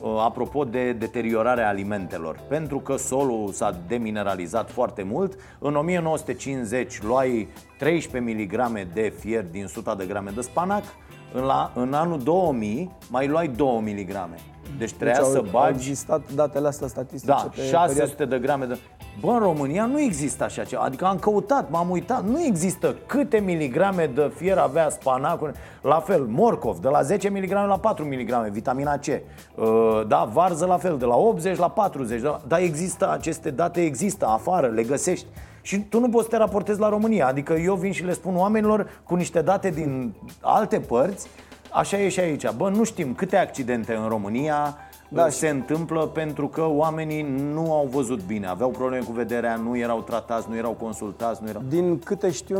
[0.01, 2.39] uh, apropo de deteriorarea alimentelor.
[2.47, 9.63] Pentru că solul s-a demineralizat foarte mult, în 1950 luai 13 mg de fier din
[9.63, 10.83] 100 de grame de spanac,
[11.33, 14.29] în, la, în anul 2000 mai luai 2 mg.
[14.77, 18.25] Deci trebuia Deci să au, au bagi existat datele astea statistice da, pe perioada- 600
[18.25, 18.79] de grame de...
[19.19, 20.81] Bă, în România nu există așa ceva.
[20.81, 22.23] Adică am căutat, m-am uitat.
[22.23, 25.51] Nu există câte miligrame de fier avea spanacul.
[25.81, 29.05] La fel, morcov, de la 10 mg la 4 mg, vitamina C.
[29.07, 32.21] Uh, Da, varză la fel, de la 80 la 40.
[32.21, 35.25] Da, Dar există, aceste date există afară, le găsești.
[35.61, 37.27] Și tu nu poți să te raportezi la România.
[37.27, 41.27] Adică eu vin și le spun oamenilor cu niște date din alte părți
[41.73, 42.49] Așa e și aici.
[42.49, 44.77] Bă, nu știm câte accidente în România
[45.13, 47.21] Da, da, se întâmplă pentru că oamenii
[47.53, 51.49] nu au văzut bine, aveau probleme cu vederea, nu erau tratați, nu erau consultați, nu
[51.49, 51.61] erau...
[51.69, 52.59] Din câte știu,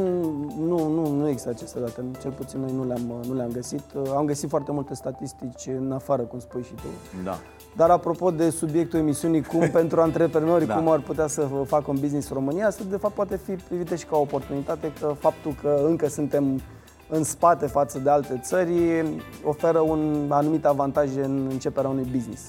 [0.60, 2.04] nu, nu, nu există aceste date.
[2.22, 3.84] Cel puțin noi nu le-am, nu le-am găsit.
[4.16, 6.88] Am găsit foarte multe statistici în afară, cum spui și tu.
[7.24, 7.38] Da.
[7.76, 10.76] Dar apropo de subiectul emisiunii, cum pentru antreprenori, Da.
[10.76, 13.96] cum ar putea să facă un business în România, asta de fapt poate fi privită
[13.96, 16.62] și ca o oportunitate, că faptul că încă suntem
[17.08, 19.06] în spate față de alte țări
[19.44, 22.42] oferă un anumit avantaj în începerea unui business.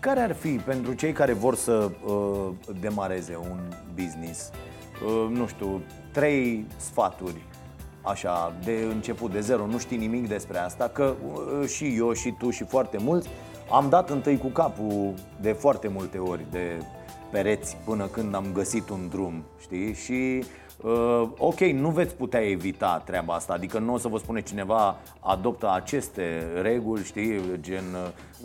[0.00, 2.48] Care ar fi pentru cei care vor să uh,
[2.80, 3.58] demareze un
[3.94, 4.50] business,
[5.04, 5.80] uh, nu știu,
[6.12, 7.44] trei sfaturi
[8.02, 12.34] așa, de început, de zero, nu știi nimic despre asta, că uh, și eu și
[12.38, 13.28] tu și foarte mulți
[13.70, 16.82] am dat întâi cu capul de foarte multe ori de
[17.30, 19.94] pereți până când am găsit un drum, știi?
[19.94, 20.44] Și
[20.90, 24.96] uh, ok, nu veți putea evita treaba asta, adică nu o să vă spune cineva
[25.20, 27.84] adoptă aceste reguli, știi, gen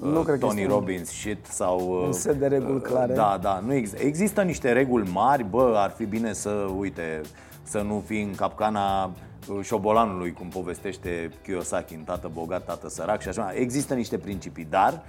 [0.01, 2.81] uh, Nu cred că Tony este un- Robbins shit sau uh, Un set de reguli
[2.81, 3.13] clare.
[3.13, 4.03] Da, da, nu există.
[4.03, 7.21] Există niște reguli mari, bă, ar fi bine să, uite,
[7.63, 13.21] să nu fii în capcana uh, șobolanului, cum povestește Kiyosaki, în tată bogat, tată sărac
[13.21, 13.51] și așa.
[13.55, 14.99] Există niște principii, dar uh,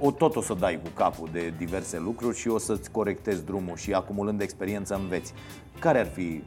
[0.00, 3.76] o, tot o să dai cu capul de diverse lucruri și o să-ți corectezi drumul
[3.76, 5.32] și acumulând experiență înveți.
[5.78, 6.42] Care ar fi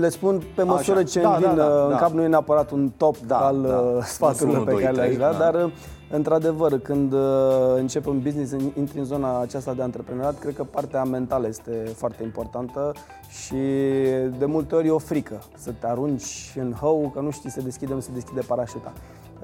[0.00, 1.06] Le spun pe măsură Așa.
[1.06, 1.96] ce Da, îmi vin da, da, în da.
[1.96, 3.76] cap, nu e neapărat un top Da, al da.
[3.78, 5.50] uh, sfaturilor Nu pe sunt care unu, le-aș doi, da, trei, da.
[5.50, 5.72] dar uh,
[6.10, 7.20] într-adevăr, când uh,
[7.76, 11.70] începi un business, in- intri în zona aceasta de antreprenoriat, cred că partea mentală este
[11.96, 12.92] foarte importantă
[13.28, 13.54] și
[14.38, 17.60] de multe ori e o frică să te arunci în hău, că nu știi să
[17.60, 18.92] deschide, nu se deschide parașuta.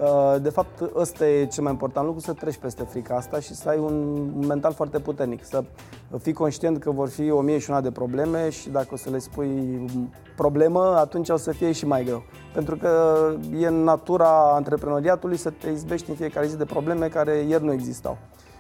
[0.01, 3.55] Uh, De fapt, ăsta e cel mai important lucru, să treci peste frica asta și
[3.55, 5.65] să ai un mental foarte puternic, să
[6.19, 9.11] fii conștient că vor fi o mie și una de probleme și dacă o să
[9.11, 9.85] le spui
[10.37, 12.23] problemă, atunci o să fie și mai greu.
[12.53, 13.17] Pentru că
[13.59, 17.73] e în natura antreprenoriatului să te izbești în fiecare zi de probleme care ieri nu
[17.73, 18.19] existau.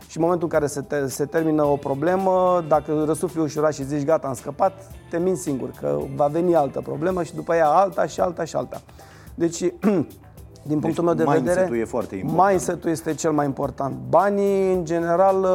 [0.08, 3.84] Și în momentul în care se, te, se termină o problemă, dacă răsufli ușurat și
[3.84, 4.72] zici gata, am scăpat,
[5.10, 8.56] te minți singur că va veni altă problemă și după ea alta și alta și
[8.56, 8.80] alta.
[9.34, 9.64] Deci,
[10.66, 12.48] din punctul meu de vedere, mindset-ul e foarte important.
[12.48, 13.96] Mindset-ul este cel mai important.
[14.08, 15.46] Banii, în general,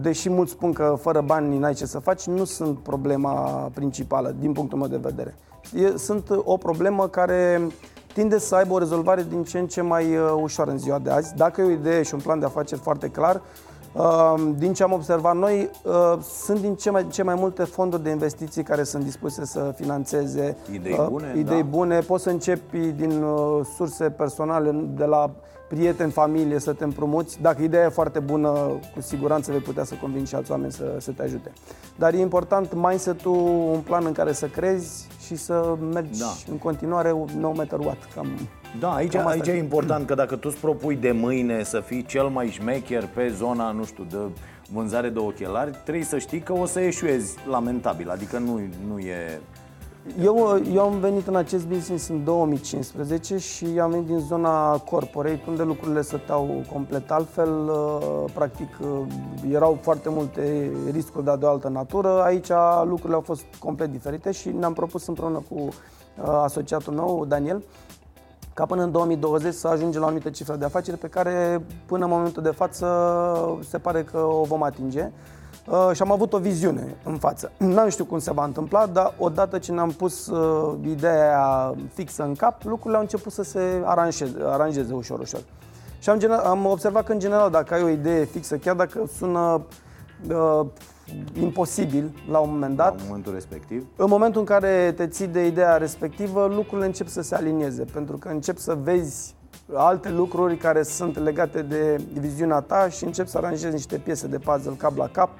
[0.00, 3.32] deși mulți spun că fără bani n-ai ce să faci, nu sunt problema
[3.74, 5.34] principală, din punctul meu de vedere.
[5.74, 7.66] E, sunt o problemă care
[8.12, 11.10] tinde să aibă o rezolvare din ce în ce mai uh, ușoară în ziua de
[11.10, 11.34] azi.
[11.34, 13.42] Dacă e o idee și un plan de afaceri foarte clar, uh,
[14.56, 18.10] din ce am observat noi, uh, sunt din ce mai, ce mai multe fonduri de
[18.10, 21.68] investiții care sunt dispuse să financeze Idei uh, bune, idei da.
[21.68, 25.30] bune, poți să începi din uh, surse personale, de la
[25.68, 27.40] prieteni, familie, să te împrumuți.
[27.40, 28.50] Dacă ideea e foarte bună,
[28.94, 31.52] cu siguranță vei putea să convingi și alți oameni să, să te ajute.
[31.98, 33.36] Dar e important mindset-ul,
[33.72, 36.32] un plan în care să crezi și să mergi Da.
[36.50, 37.96] în continuare no matter what.
[38.14, 38.26] Cam,
[38.80, 39.50] Da, aici, Cam asta aici e.
[39.52, 43.28] e important că dacă tu îți propui de mâine să fii cel mai șmecher pe
[43.28, 44.16] zona, nu știu, de
[44.72, 49.40] vânzare de ochelari, trebuie să știi că o să eșuezi lamentabil, adică nu, nu e...
[50.14, 55.42] Eu, eu am venit în acest business în 2015 și am venit din zona corporate,
[55.48, 57.68] unde lucrurile stăteau complet altfel.
[57.68, 59.06] Uh, practic, uh,
[59.50, 62.22] erau foarte multe riscuri, dar de o altă natură.
[62.22, 62.50] Aici
[62.84, 67.62] lucrurile au fost complet diferite și ne-am propus împreună cu uh, asociatul meu, Daniel,
[68.54, 72.04] ca până în 2020 să ajungem la o anumită cifră de afaceri pe care până
[72.04, 72.86] în momentul de față
[73.68, 75.10] se pare că o vom atinge.
[75.68, 77.52] Uh, și am avut o viziune în față.
[77.56, 82.34] N-am știut cum se va întâmpla, dar odată ce ne-am pus uh, ideea fixă în
[82.34, 85.40] cap, lucrurile au început să se aranjeze, aranjeze ușor, ușor.
[85.98, 89.66] Și am, am observat că, în general, dacă ai o idee fixă, chiar dacă sună
[90.28, 90.66] uh,
[91.40, 92.96] imposibil la un moment dat.
[92.96, 93.86] La momentul respectiv.
[93.96, 98.16] În momentul în care te ții de ideea respectivă, lucrurile încep să se alinieze, pentru
[98.16, 99.34] că încep să vezi
[99.72, 104.38] alte lucruri care sunt legate de viziunea ta și încep să aranjezi niște piese de
[104.38, 105.30] puzzle cap la cap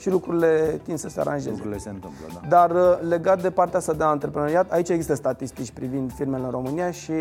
[0.00, 1.50] și lucrurile tind să se aranjeze.
[1.50, 2.48] Lucrurile se întâmplă, da.
[2.48, 6.90] Dar uh, legat de partea asta de antreprenoriat, aici există statistici privind firmele în România
[6.90, 7.12] și,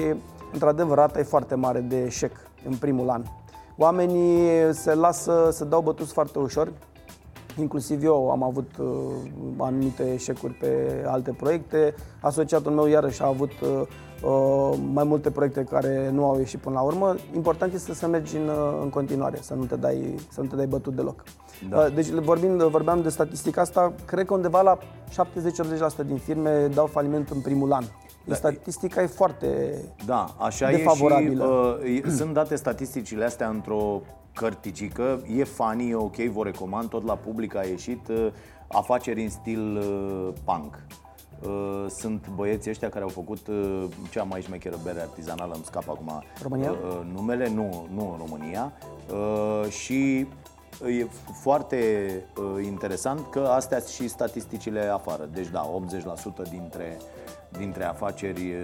[0.53, 2.31] într-adevăr, rata e foarte mare de eșec
[2.65, 3.23] în primul an.
[3.77, 6.71] Oamenii se lasă să dau bătuți foarte ușor,
[7.59, 8.87] Inclusiv eu am avut uh,
[9.57, 11.95] anumite eșecuri pe alte proiecte.
[12.21, 13.87] Asociatul meu iarăși a avut uh, uh,
[14.93, 17.15] mai multe proiecte care nu au ieșit până la urmă.
[17.35, 20.55] Important este să mergi în, uh, în continuare, să nu te dai, să nu te
[20.55, 21.23] dai bătut deloc.
[21.69, 21.77] Da.
[21.77, 24.77] Uh, deci vorbind, vorbeam de statistica asta, cred că undeva la
[26.03, 27.83] 70-80% din firme dau faliment în primul an.
[28.25, 28.35] Da.
[28.35, 31.79] Statistica e foarte da, așa defavorabilă.
[31.83, 34.01] E și, uh, sunt date statisticile astea într-o
[34.33, 38.27] cărticică, e funny, e ok, vă recomand, tot la public a ieșit uh,
[38.67, 40.77] afaceri în stil uh, punk.
[41.43, 45.89] Uh, sunt băieții ăștia care au făcut uh, cea mai șmecheră bere artizanală, îmi scap
[45.89, 46.71] acum România?
[46.71, 48.73] Uh, numele, nu, nu în România.
[49.11, 50.27] Uh, și
[50.87, 51.07] e
[51.41, 51.77] foarte
[52.37, 55.29] uh, interesant că astea și statisticile afară.
[55.33, 55.71] Deci da,
[56.45, 56.97] 80% dintre
[57.57, 58.55] dintre afaceri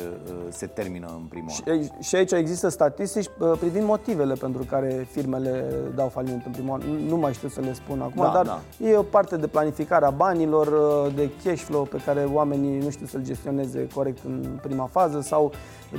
[0.49, 1.81] se termină în primul an.
[2.01, 6.89] Și aici există statistici privind motivele pentru care firmele dau faliment în primul an.
[7.07, 8.87] Nu mai știu să le spun acum, da, dar da.
[8.87, 10.67] e o parte de planificare a banilor,
[11.15, 15.51] de cash flow pe care oamenii nu știu să-l gestioneze corect în prima fază sau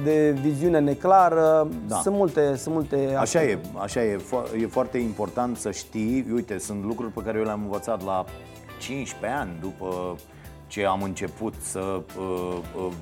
[0.05, 1.69] de viziune neclară.
[1.89, 1.97] Da.
[1.97, 4.21] Sunt multe, sunt multe Așa e, așa e.
[4.61, 8.25] E foarte important să știi, uite, sunt lucruri pe care eu le-am învățat la
[8.79, 10.17] 15 ani după
[10.67, 12.93] ce am început să uh, uh,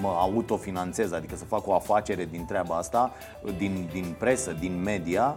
[0.00, 3.12] mă autofinanțez, adică să fac o afacere din treaba asta,
[3.56, 5.36] din, din presă, din media,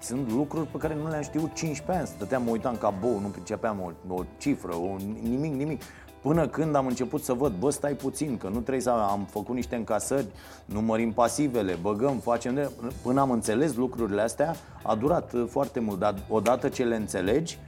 [0.00, 2.06] sunt lucruri pe care nu le-am știut 15 ani.
[2.16, 5.82] Stăteam, mă uitam ca bou, nu pricepeam o, o cifră, o, nimic, nimic.
[6.22, 9.54] Până când am început să văd, bă, stai puțin, că nu trebuie să am făcut
[9.54, 10.26] niște încasări,
[10.64, 12.70] numărim pasivele, băgăm, facem de...
[13.02, 17.58] Până am înțeles lucrurile astea, a durat foarte mult, dar odată ce le înțelegi,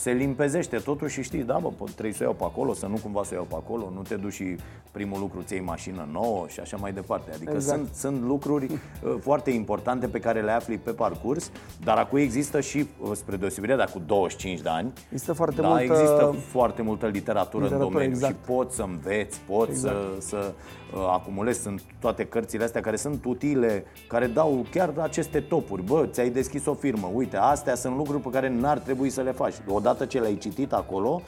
[0.00, 3.22] se limpezește totul și știi, da, bă, trebuie să iau pe acolo, să nu cumva
[3.24, 4.56] să iau pe acolo, nu te duci și
[4.90, 7.30] primul lucru ți iei mașină nouă și așa mai departe.
[7.34, 7.78] Adică exact.
[7.78, 11.50] sunt, sunt lucruri uh, foarte importante pe care le afli pe parcurs,
[11.84, 15.68] dar acum există și, uh, spre deosebire de acum 25 de ani, există foarte, da,
[15.68, 15.82] multă...
[15.82, 18.34] există foarte multă literatură, literatură în domeniu exact.
[18.34, 19.96] și poți să înveți, poți exact.
[20.18, 20.52] să, să
[20.94, 25.82] uh, acumulezi, sunt toate cărțile astea care sunt utile, care dau chiar aceste topuri.
[25.82, 29.32] Bă, ți-ai deschis o firmă, uite, astea sunt lucruri pe care n-ar trebui să le
[29.32, 29.54] faci.
[29.68, 31.20] Odată ce le-ai citit acolo,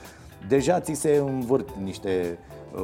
[0.48, 2.38] deja ți se învârt niște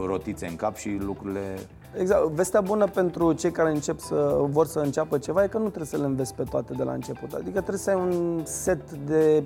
[0.06, 1.58] rotițe în cap și lucrurile
[1.96, 2.28] Exact.
[2.28, 5.86] Vestea bună pentru cei care încep să vor să înceapă ceva e că nu trebuie
[5.86, 7.32] să le înveți pe toate de la început.
[7.32, 9.42] Adică trebuie să ai un set de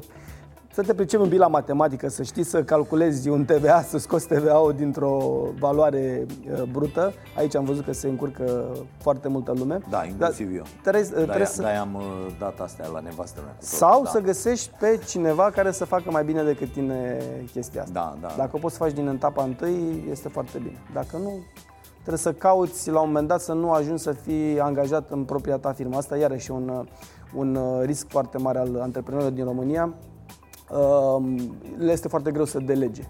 [0.74, 4.26] să te pricepi un pic la matematică, să știi să calculezi un TVA, să scoți
[4.26, 7.12] TVA-ul dintr-o valoare uh, brută.
[7.36, 8.66] Aici am văzut că se încurcă
[8.98, 9.78] foarte multă lume.
[9.90, 10.64] Da, inclusiv Dar eu.
[10.82, 11.62] Trebuie, uh, trebuie să...
[11.62, 12.02] Da, am uh,
[12.38, 13.54] dat astea la nevastă mea.
[13.58, 14.10] Sau da.
[14.10, 17.18] să găsești pe cineva care să facă mai bine decât tine
[17.52, 17.92] chestia asta.
[18.20, 18.34] Da, da.
[18.36, 20.82] Dacă o poți să faci din etapa întâi, este foarte bine.
[20.92, 21.32] Dacă nu,
[21.92, 25.56] trebuie să cauți la un moment dat să nu ajungi să fii angajat în propria
[25.56, 25.96] ta firmă.
[25.96, 26.86] Asta iarăși un,
[27.34, 29.94] un risc foarte mare al antreprenorilor din România
[31.78, 33.02] le este foarte greu să delege.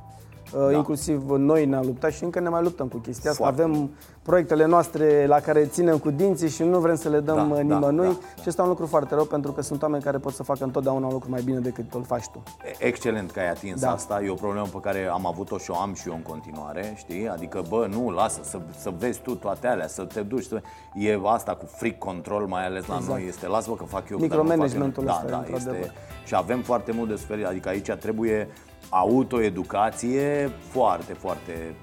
[0.52, 0.72] Da.
[0.72, 3.42] Inclusiv noi ne-am luptat și încă ne mai luptăm cu chestia asta.
[3.42, 3.62] Foarte.
[3.62, 3.90] Avem
[4.22, 8.06] proiectele noastre la care ținem cu dinții și nu vrem să le dăm da, nimănui.
[8.06, 10.42] Da, da, și este un lucru foarte rău pentru că sunt oameni care pot să
[10.42, 12.42] facă întotdeauna un lucru mai bine decât îl faci tu.
[12.78, 13.90] Excelent că ai atins da.
[13.90, 14.22] asta.
[14.22, 17.28] E o problemă pe care am avut-o și o am și eu în continuare, știi?
[17.28, 20.44] Adică, bă, nu, lasă să, să vezi tu toate alea, să te duci.
[20.44, 20.62] Să...
[20.94, 23.18] E asta cu free control, mai ales la exact.
[23.18, 24.18] noi, este lasă-mă că fac eu.
[24.18, 25.92] Micromanagementul ăsta, da, da, este...
[26.24, 28.48] Și avem foarte mult de suferit, adică aici trebuie
[28.88, 31.74] autoeducație foarte, foarte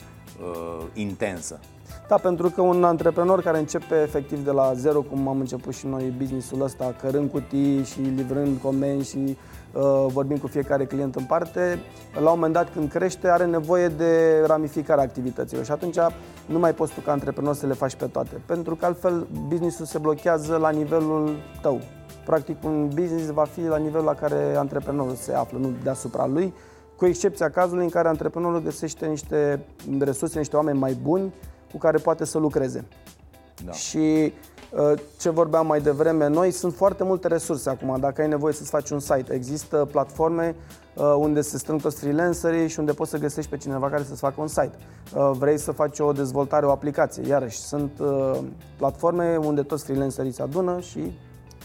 [0.42, 1.60] uh, intensă.
[2.08, 5.88] Da, pentru că un antreprenor care începe efectiv de la zero, cum am început și
[5.88, 9.38] noi businessul ăsta, cărând cutii și livrând comenzi și
[9.74, 11.80] uh, vorbim cu fiecare client în parte,
[12.14, 15.98] la un moment dat când crește are nevoie de ramificarea activităților și atunci
[16.46, 19.86] nu mai poți tu ca antreprenor să le faci pe toate, pentru că altfel businessul
[19.86, 21.82] se blochează la nivelul tău.
[22.26, 26.54] Practic un business va fi la nivelul la care antreprenorul se află, nu deasupra lui,
[27.00, 29.66] cu excepția cazului în care antreprenorul găsește niște
[30.00, 31.34] resurse, niște oameni mai buni
[31.72, 32.86] cu care poate să lucreze.
[33.66, 33.72] Da.
[33.72, 34.34] Și
[34.72, 37.98] uh, ce vorbeam mai devreme, noi sunt foarte multe resurse acum.
[38.00, 40.56] Dacă ai nevoie să-ți faci un site, există platforme
[40.96, 44.20] uh, unde se strâng toți freelancerii și unde poți să găsești pe cineva care să-ți
[44.20, 44.74] facă un site.
[45.16, 47.92] Uh, vrei să faci o dezvoltare, o aplicație, iarăși sunt
[48.78, 51.12] platforme unde toți freelancerii se adună și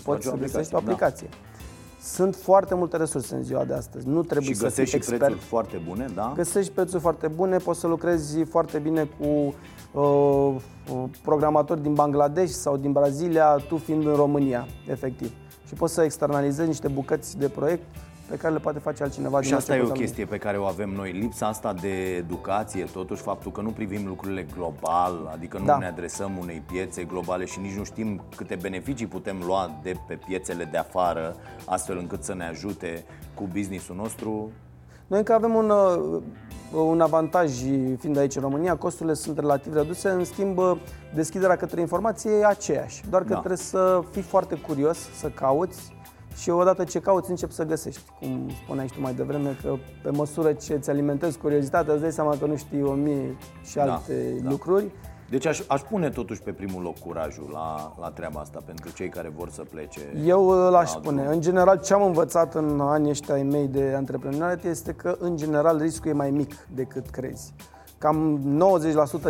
[0.04, 0.84] poți să găsești o da.
[0.84, 1.28] aplicație.
[1.30, 1.36] Da.
[2.04, 4.08] Sunt foarte multe resurse în ziua de astăzi.
[4.08, 5.18] Nu trebuie și să fii și expert.
[5.18, 6.32] prețuri foarte bune, da?
[6.36, 9.54] Găsești prețuri foarte bune, poți să lucrezi foarte bine cu
[10.00, 10.54] uh,
[11.22, 15.32] programatori din Bangladesh sau din Brazilia, tu fiind în România, efectiv.
[15.66, 17.82] Și poți să externalizezi niște bucăți de proiect
[18.28, 19.40] pe care le poate face altcineva.
[19.40, 23.22] Și asta e o chestie pe care o avem noi, lipsa asta de educație, totuși
[23.22, 25.78] faptul că nu privim lucrurile global, adică nu da.
[25.78, 30.18] ne adresăm unei piețe globale și nici nu știm câte beneficii putem lua de pe
[30.26, 34.50] piețele de afară, astfel încât să ne ajute cu businessul nostru.
[35.06, 36.22] Noi încă avem un, uh,
[36.72, 37.52] un avantaj,
[37.98, 40.60] fiind aici în România, costurile sunt relativ reduse, în schimb
[41.14, 43.38] deschiderea către informație e aceeași, doar că da.
[43.38, 45.92] trebuie să fii foarte curios, să cauți,
[46.36, 48.00] și odată ce cauți, începi să găsești.
[48.20, 52.12] Cum spuneai și tu mai devreme, că pe măsură ce îți alimentezi curiozitatea, îți dai
[52.12, 54.90] seama că nu știi o mie și da, alte da, lucruri.
[55.30, 59.08] Deci aș, aș pune totuși pe primul loc curajul la, la treaba asta pentru cei
[59.08, 60.00] care vor să plece.
[60.24, 61.26] Eu l-aș spune.
[61.26, 65.36] În general, ce am învățat în anii ăștia ai mei de antreprenoriat este că, în
[65.36, 67.54] general, riscul e mai mic decât crezi.
[67.98, 68.40] Cam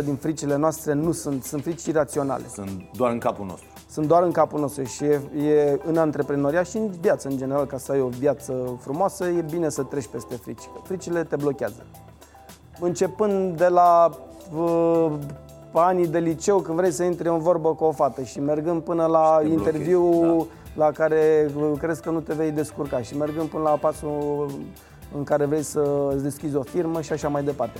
[0.01, 2.47] 90% din fricile noastre nu sunt, sunt frici iraționale.
[2.47, 6.63] Sunt doar în capul nostru sunt doar în capul nostru și e, e în antreprenoria
[6.63, 10.07] și în viață în general, ca să ai o viață frumoasă, e bine să treci
[10.07, 10.69] peste frici.
[10.83, 11.85] Fricile te blochează.
[12.79, 14.09] Începând de la
[14.57, 15.11] uh,
[15.71, 19.05] anii de liceu, când vrei să intri în vorbă cu o fată și mergând până
[19.05, 20.37] la interviu
[20.75, 20.85] da.
[20.85, 24.51] la care crezi că nu te vei descurca și mergând până la pasul
[25.17, 27.79] în care vrei să îți deschizi o firmă și așa mai departe.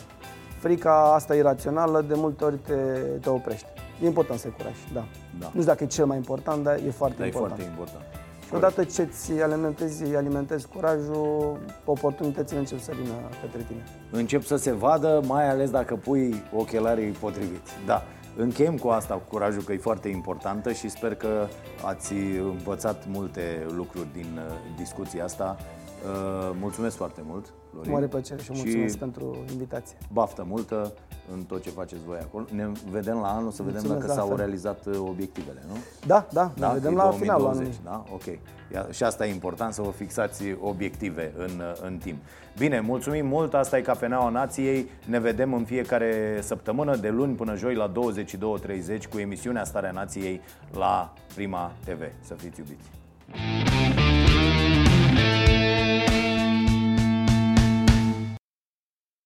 [0.60, 2.73] Frica asta irațională de multe ori te,
[3.21, 3.75] te oprește.
[4.02, 5.06] E important să ai curaj, da.
[5.40, 5.46] da.
[5.46, 7.60] Nu știu dacă e cel mai important, dar e foarte da, important.
[7.60, 8.06] e foarte important.
[8.48, 13.84] Și odată ce îți alimentezi, alimentezi curajul, oportunitățile încep să vină către tine.
[14.12, 17.72] Încep să se vadă, mai ales dacă pui ochelarii potriviți.
[17.86, 18.04] Da.
[18.38, 21.48] Încheiem cu asta, cu curajul, că e foarte importantă și sper că
[21.86, 25.58] ați învățat multe lucruri din uh, discuția asta.
[26.06, 27.91] Uh, mulțumesc foarte mult, Florin.
[27.91, 29.98] Mare plăcere și mulțumesc și pentru invitație.
[30.13, 30.94] Baftă multă
[31.34, 32.46] în tot ce faceți voi acolo.
[32.52, 34.38] Ne vedem la anul să vedem Mulțumesc, dacă s-au fel.
[34.38, 35.74] realizat uh, obiectivele, nu?
[36.06, 37.74] Da, da, da ne vedem la 2020, finalul anului.
[37.84, 38.04] Da?
[38.13, 38.26] Ok.
[38.74, 42.18] Ia, și asta e important, să vă fixați obiective în, uh, în timp.
[42.58, 44.89] Bine, mulțumim mult, asta e Cafeneaua Nației.
[45.06, 50.41] Ne vedem în fiecare săptămână, de luni până joi la 22.30 cu emisiunea Starea Nației
[50.74, 52.02] la Prima TV.
[52.22, 53.95] Să fiți iubiți!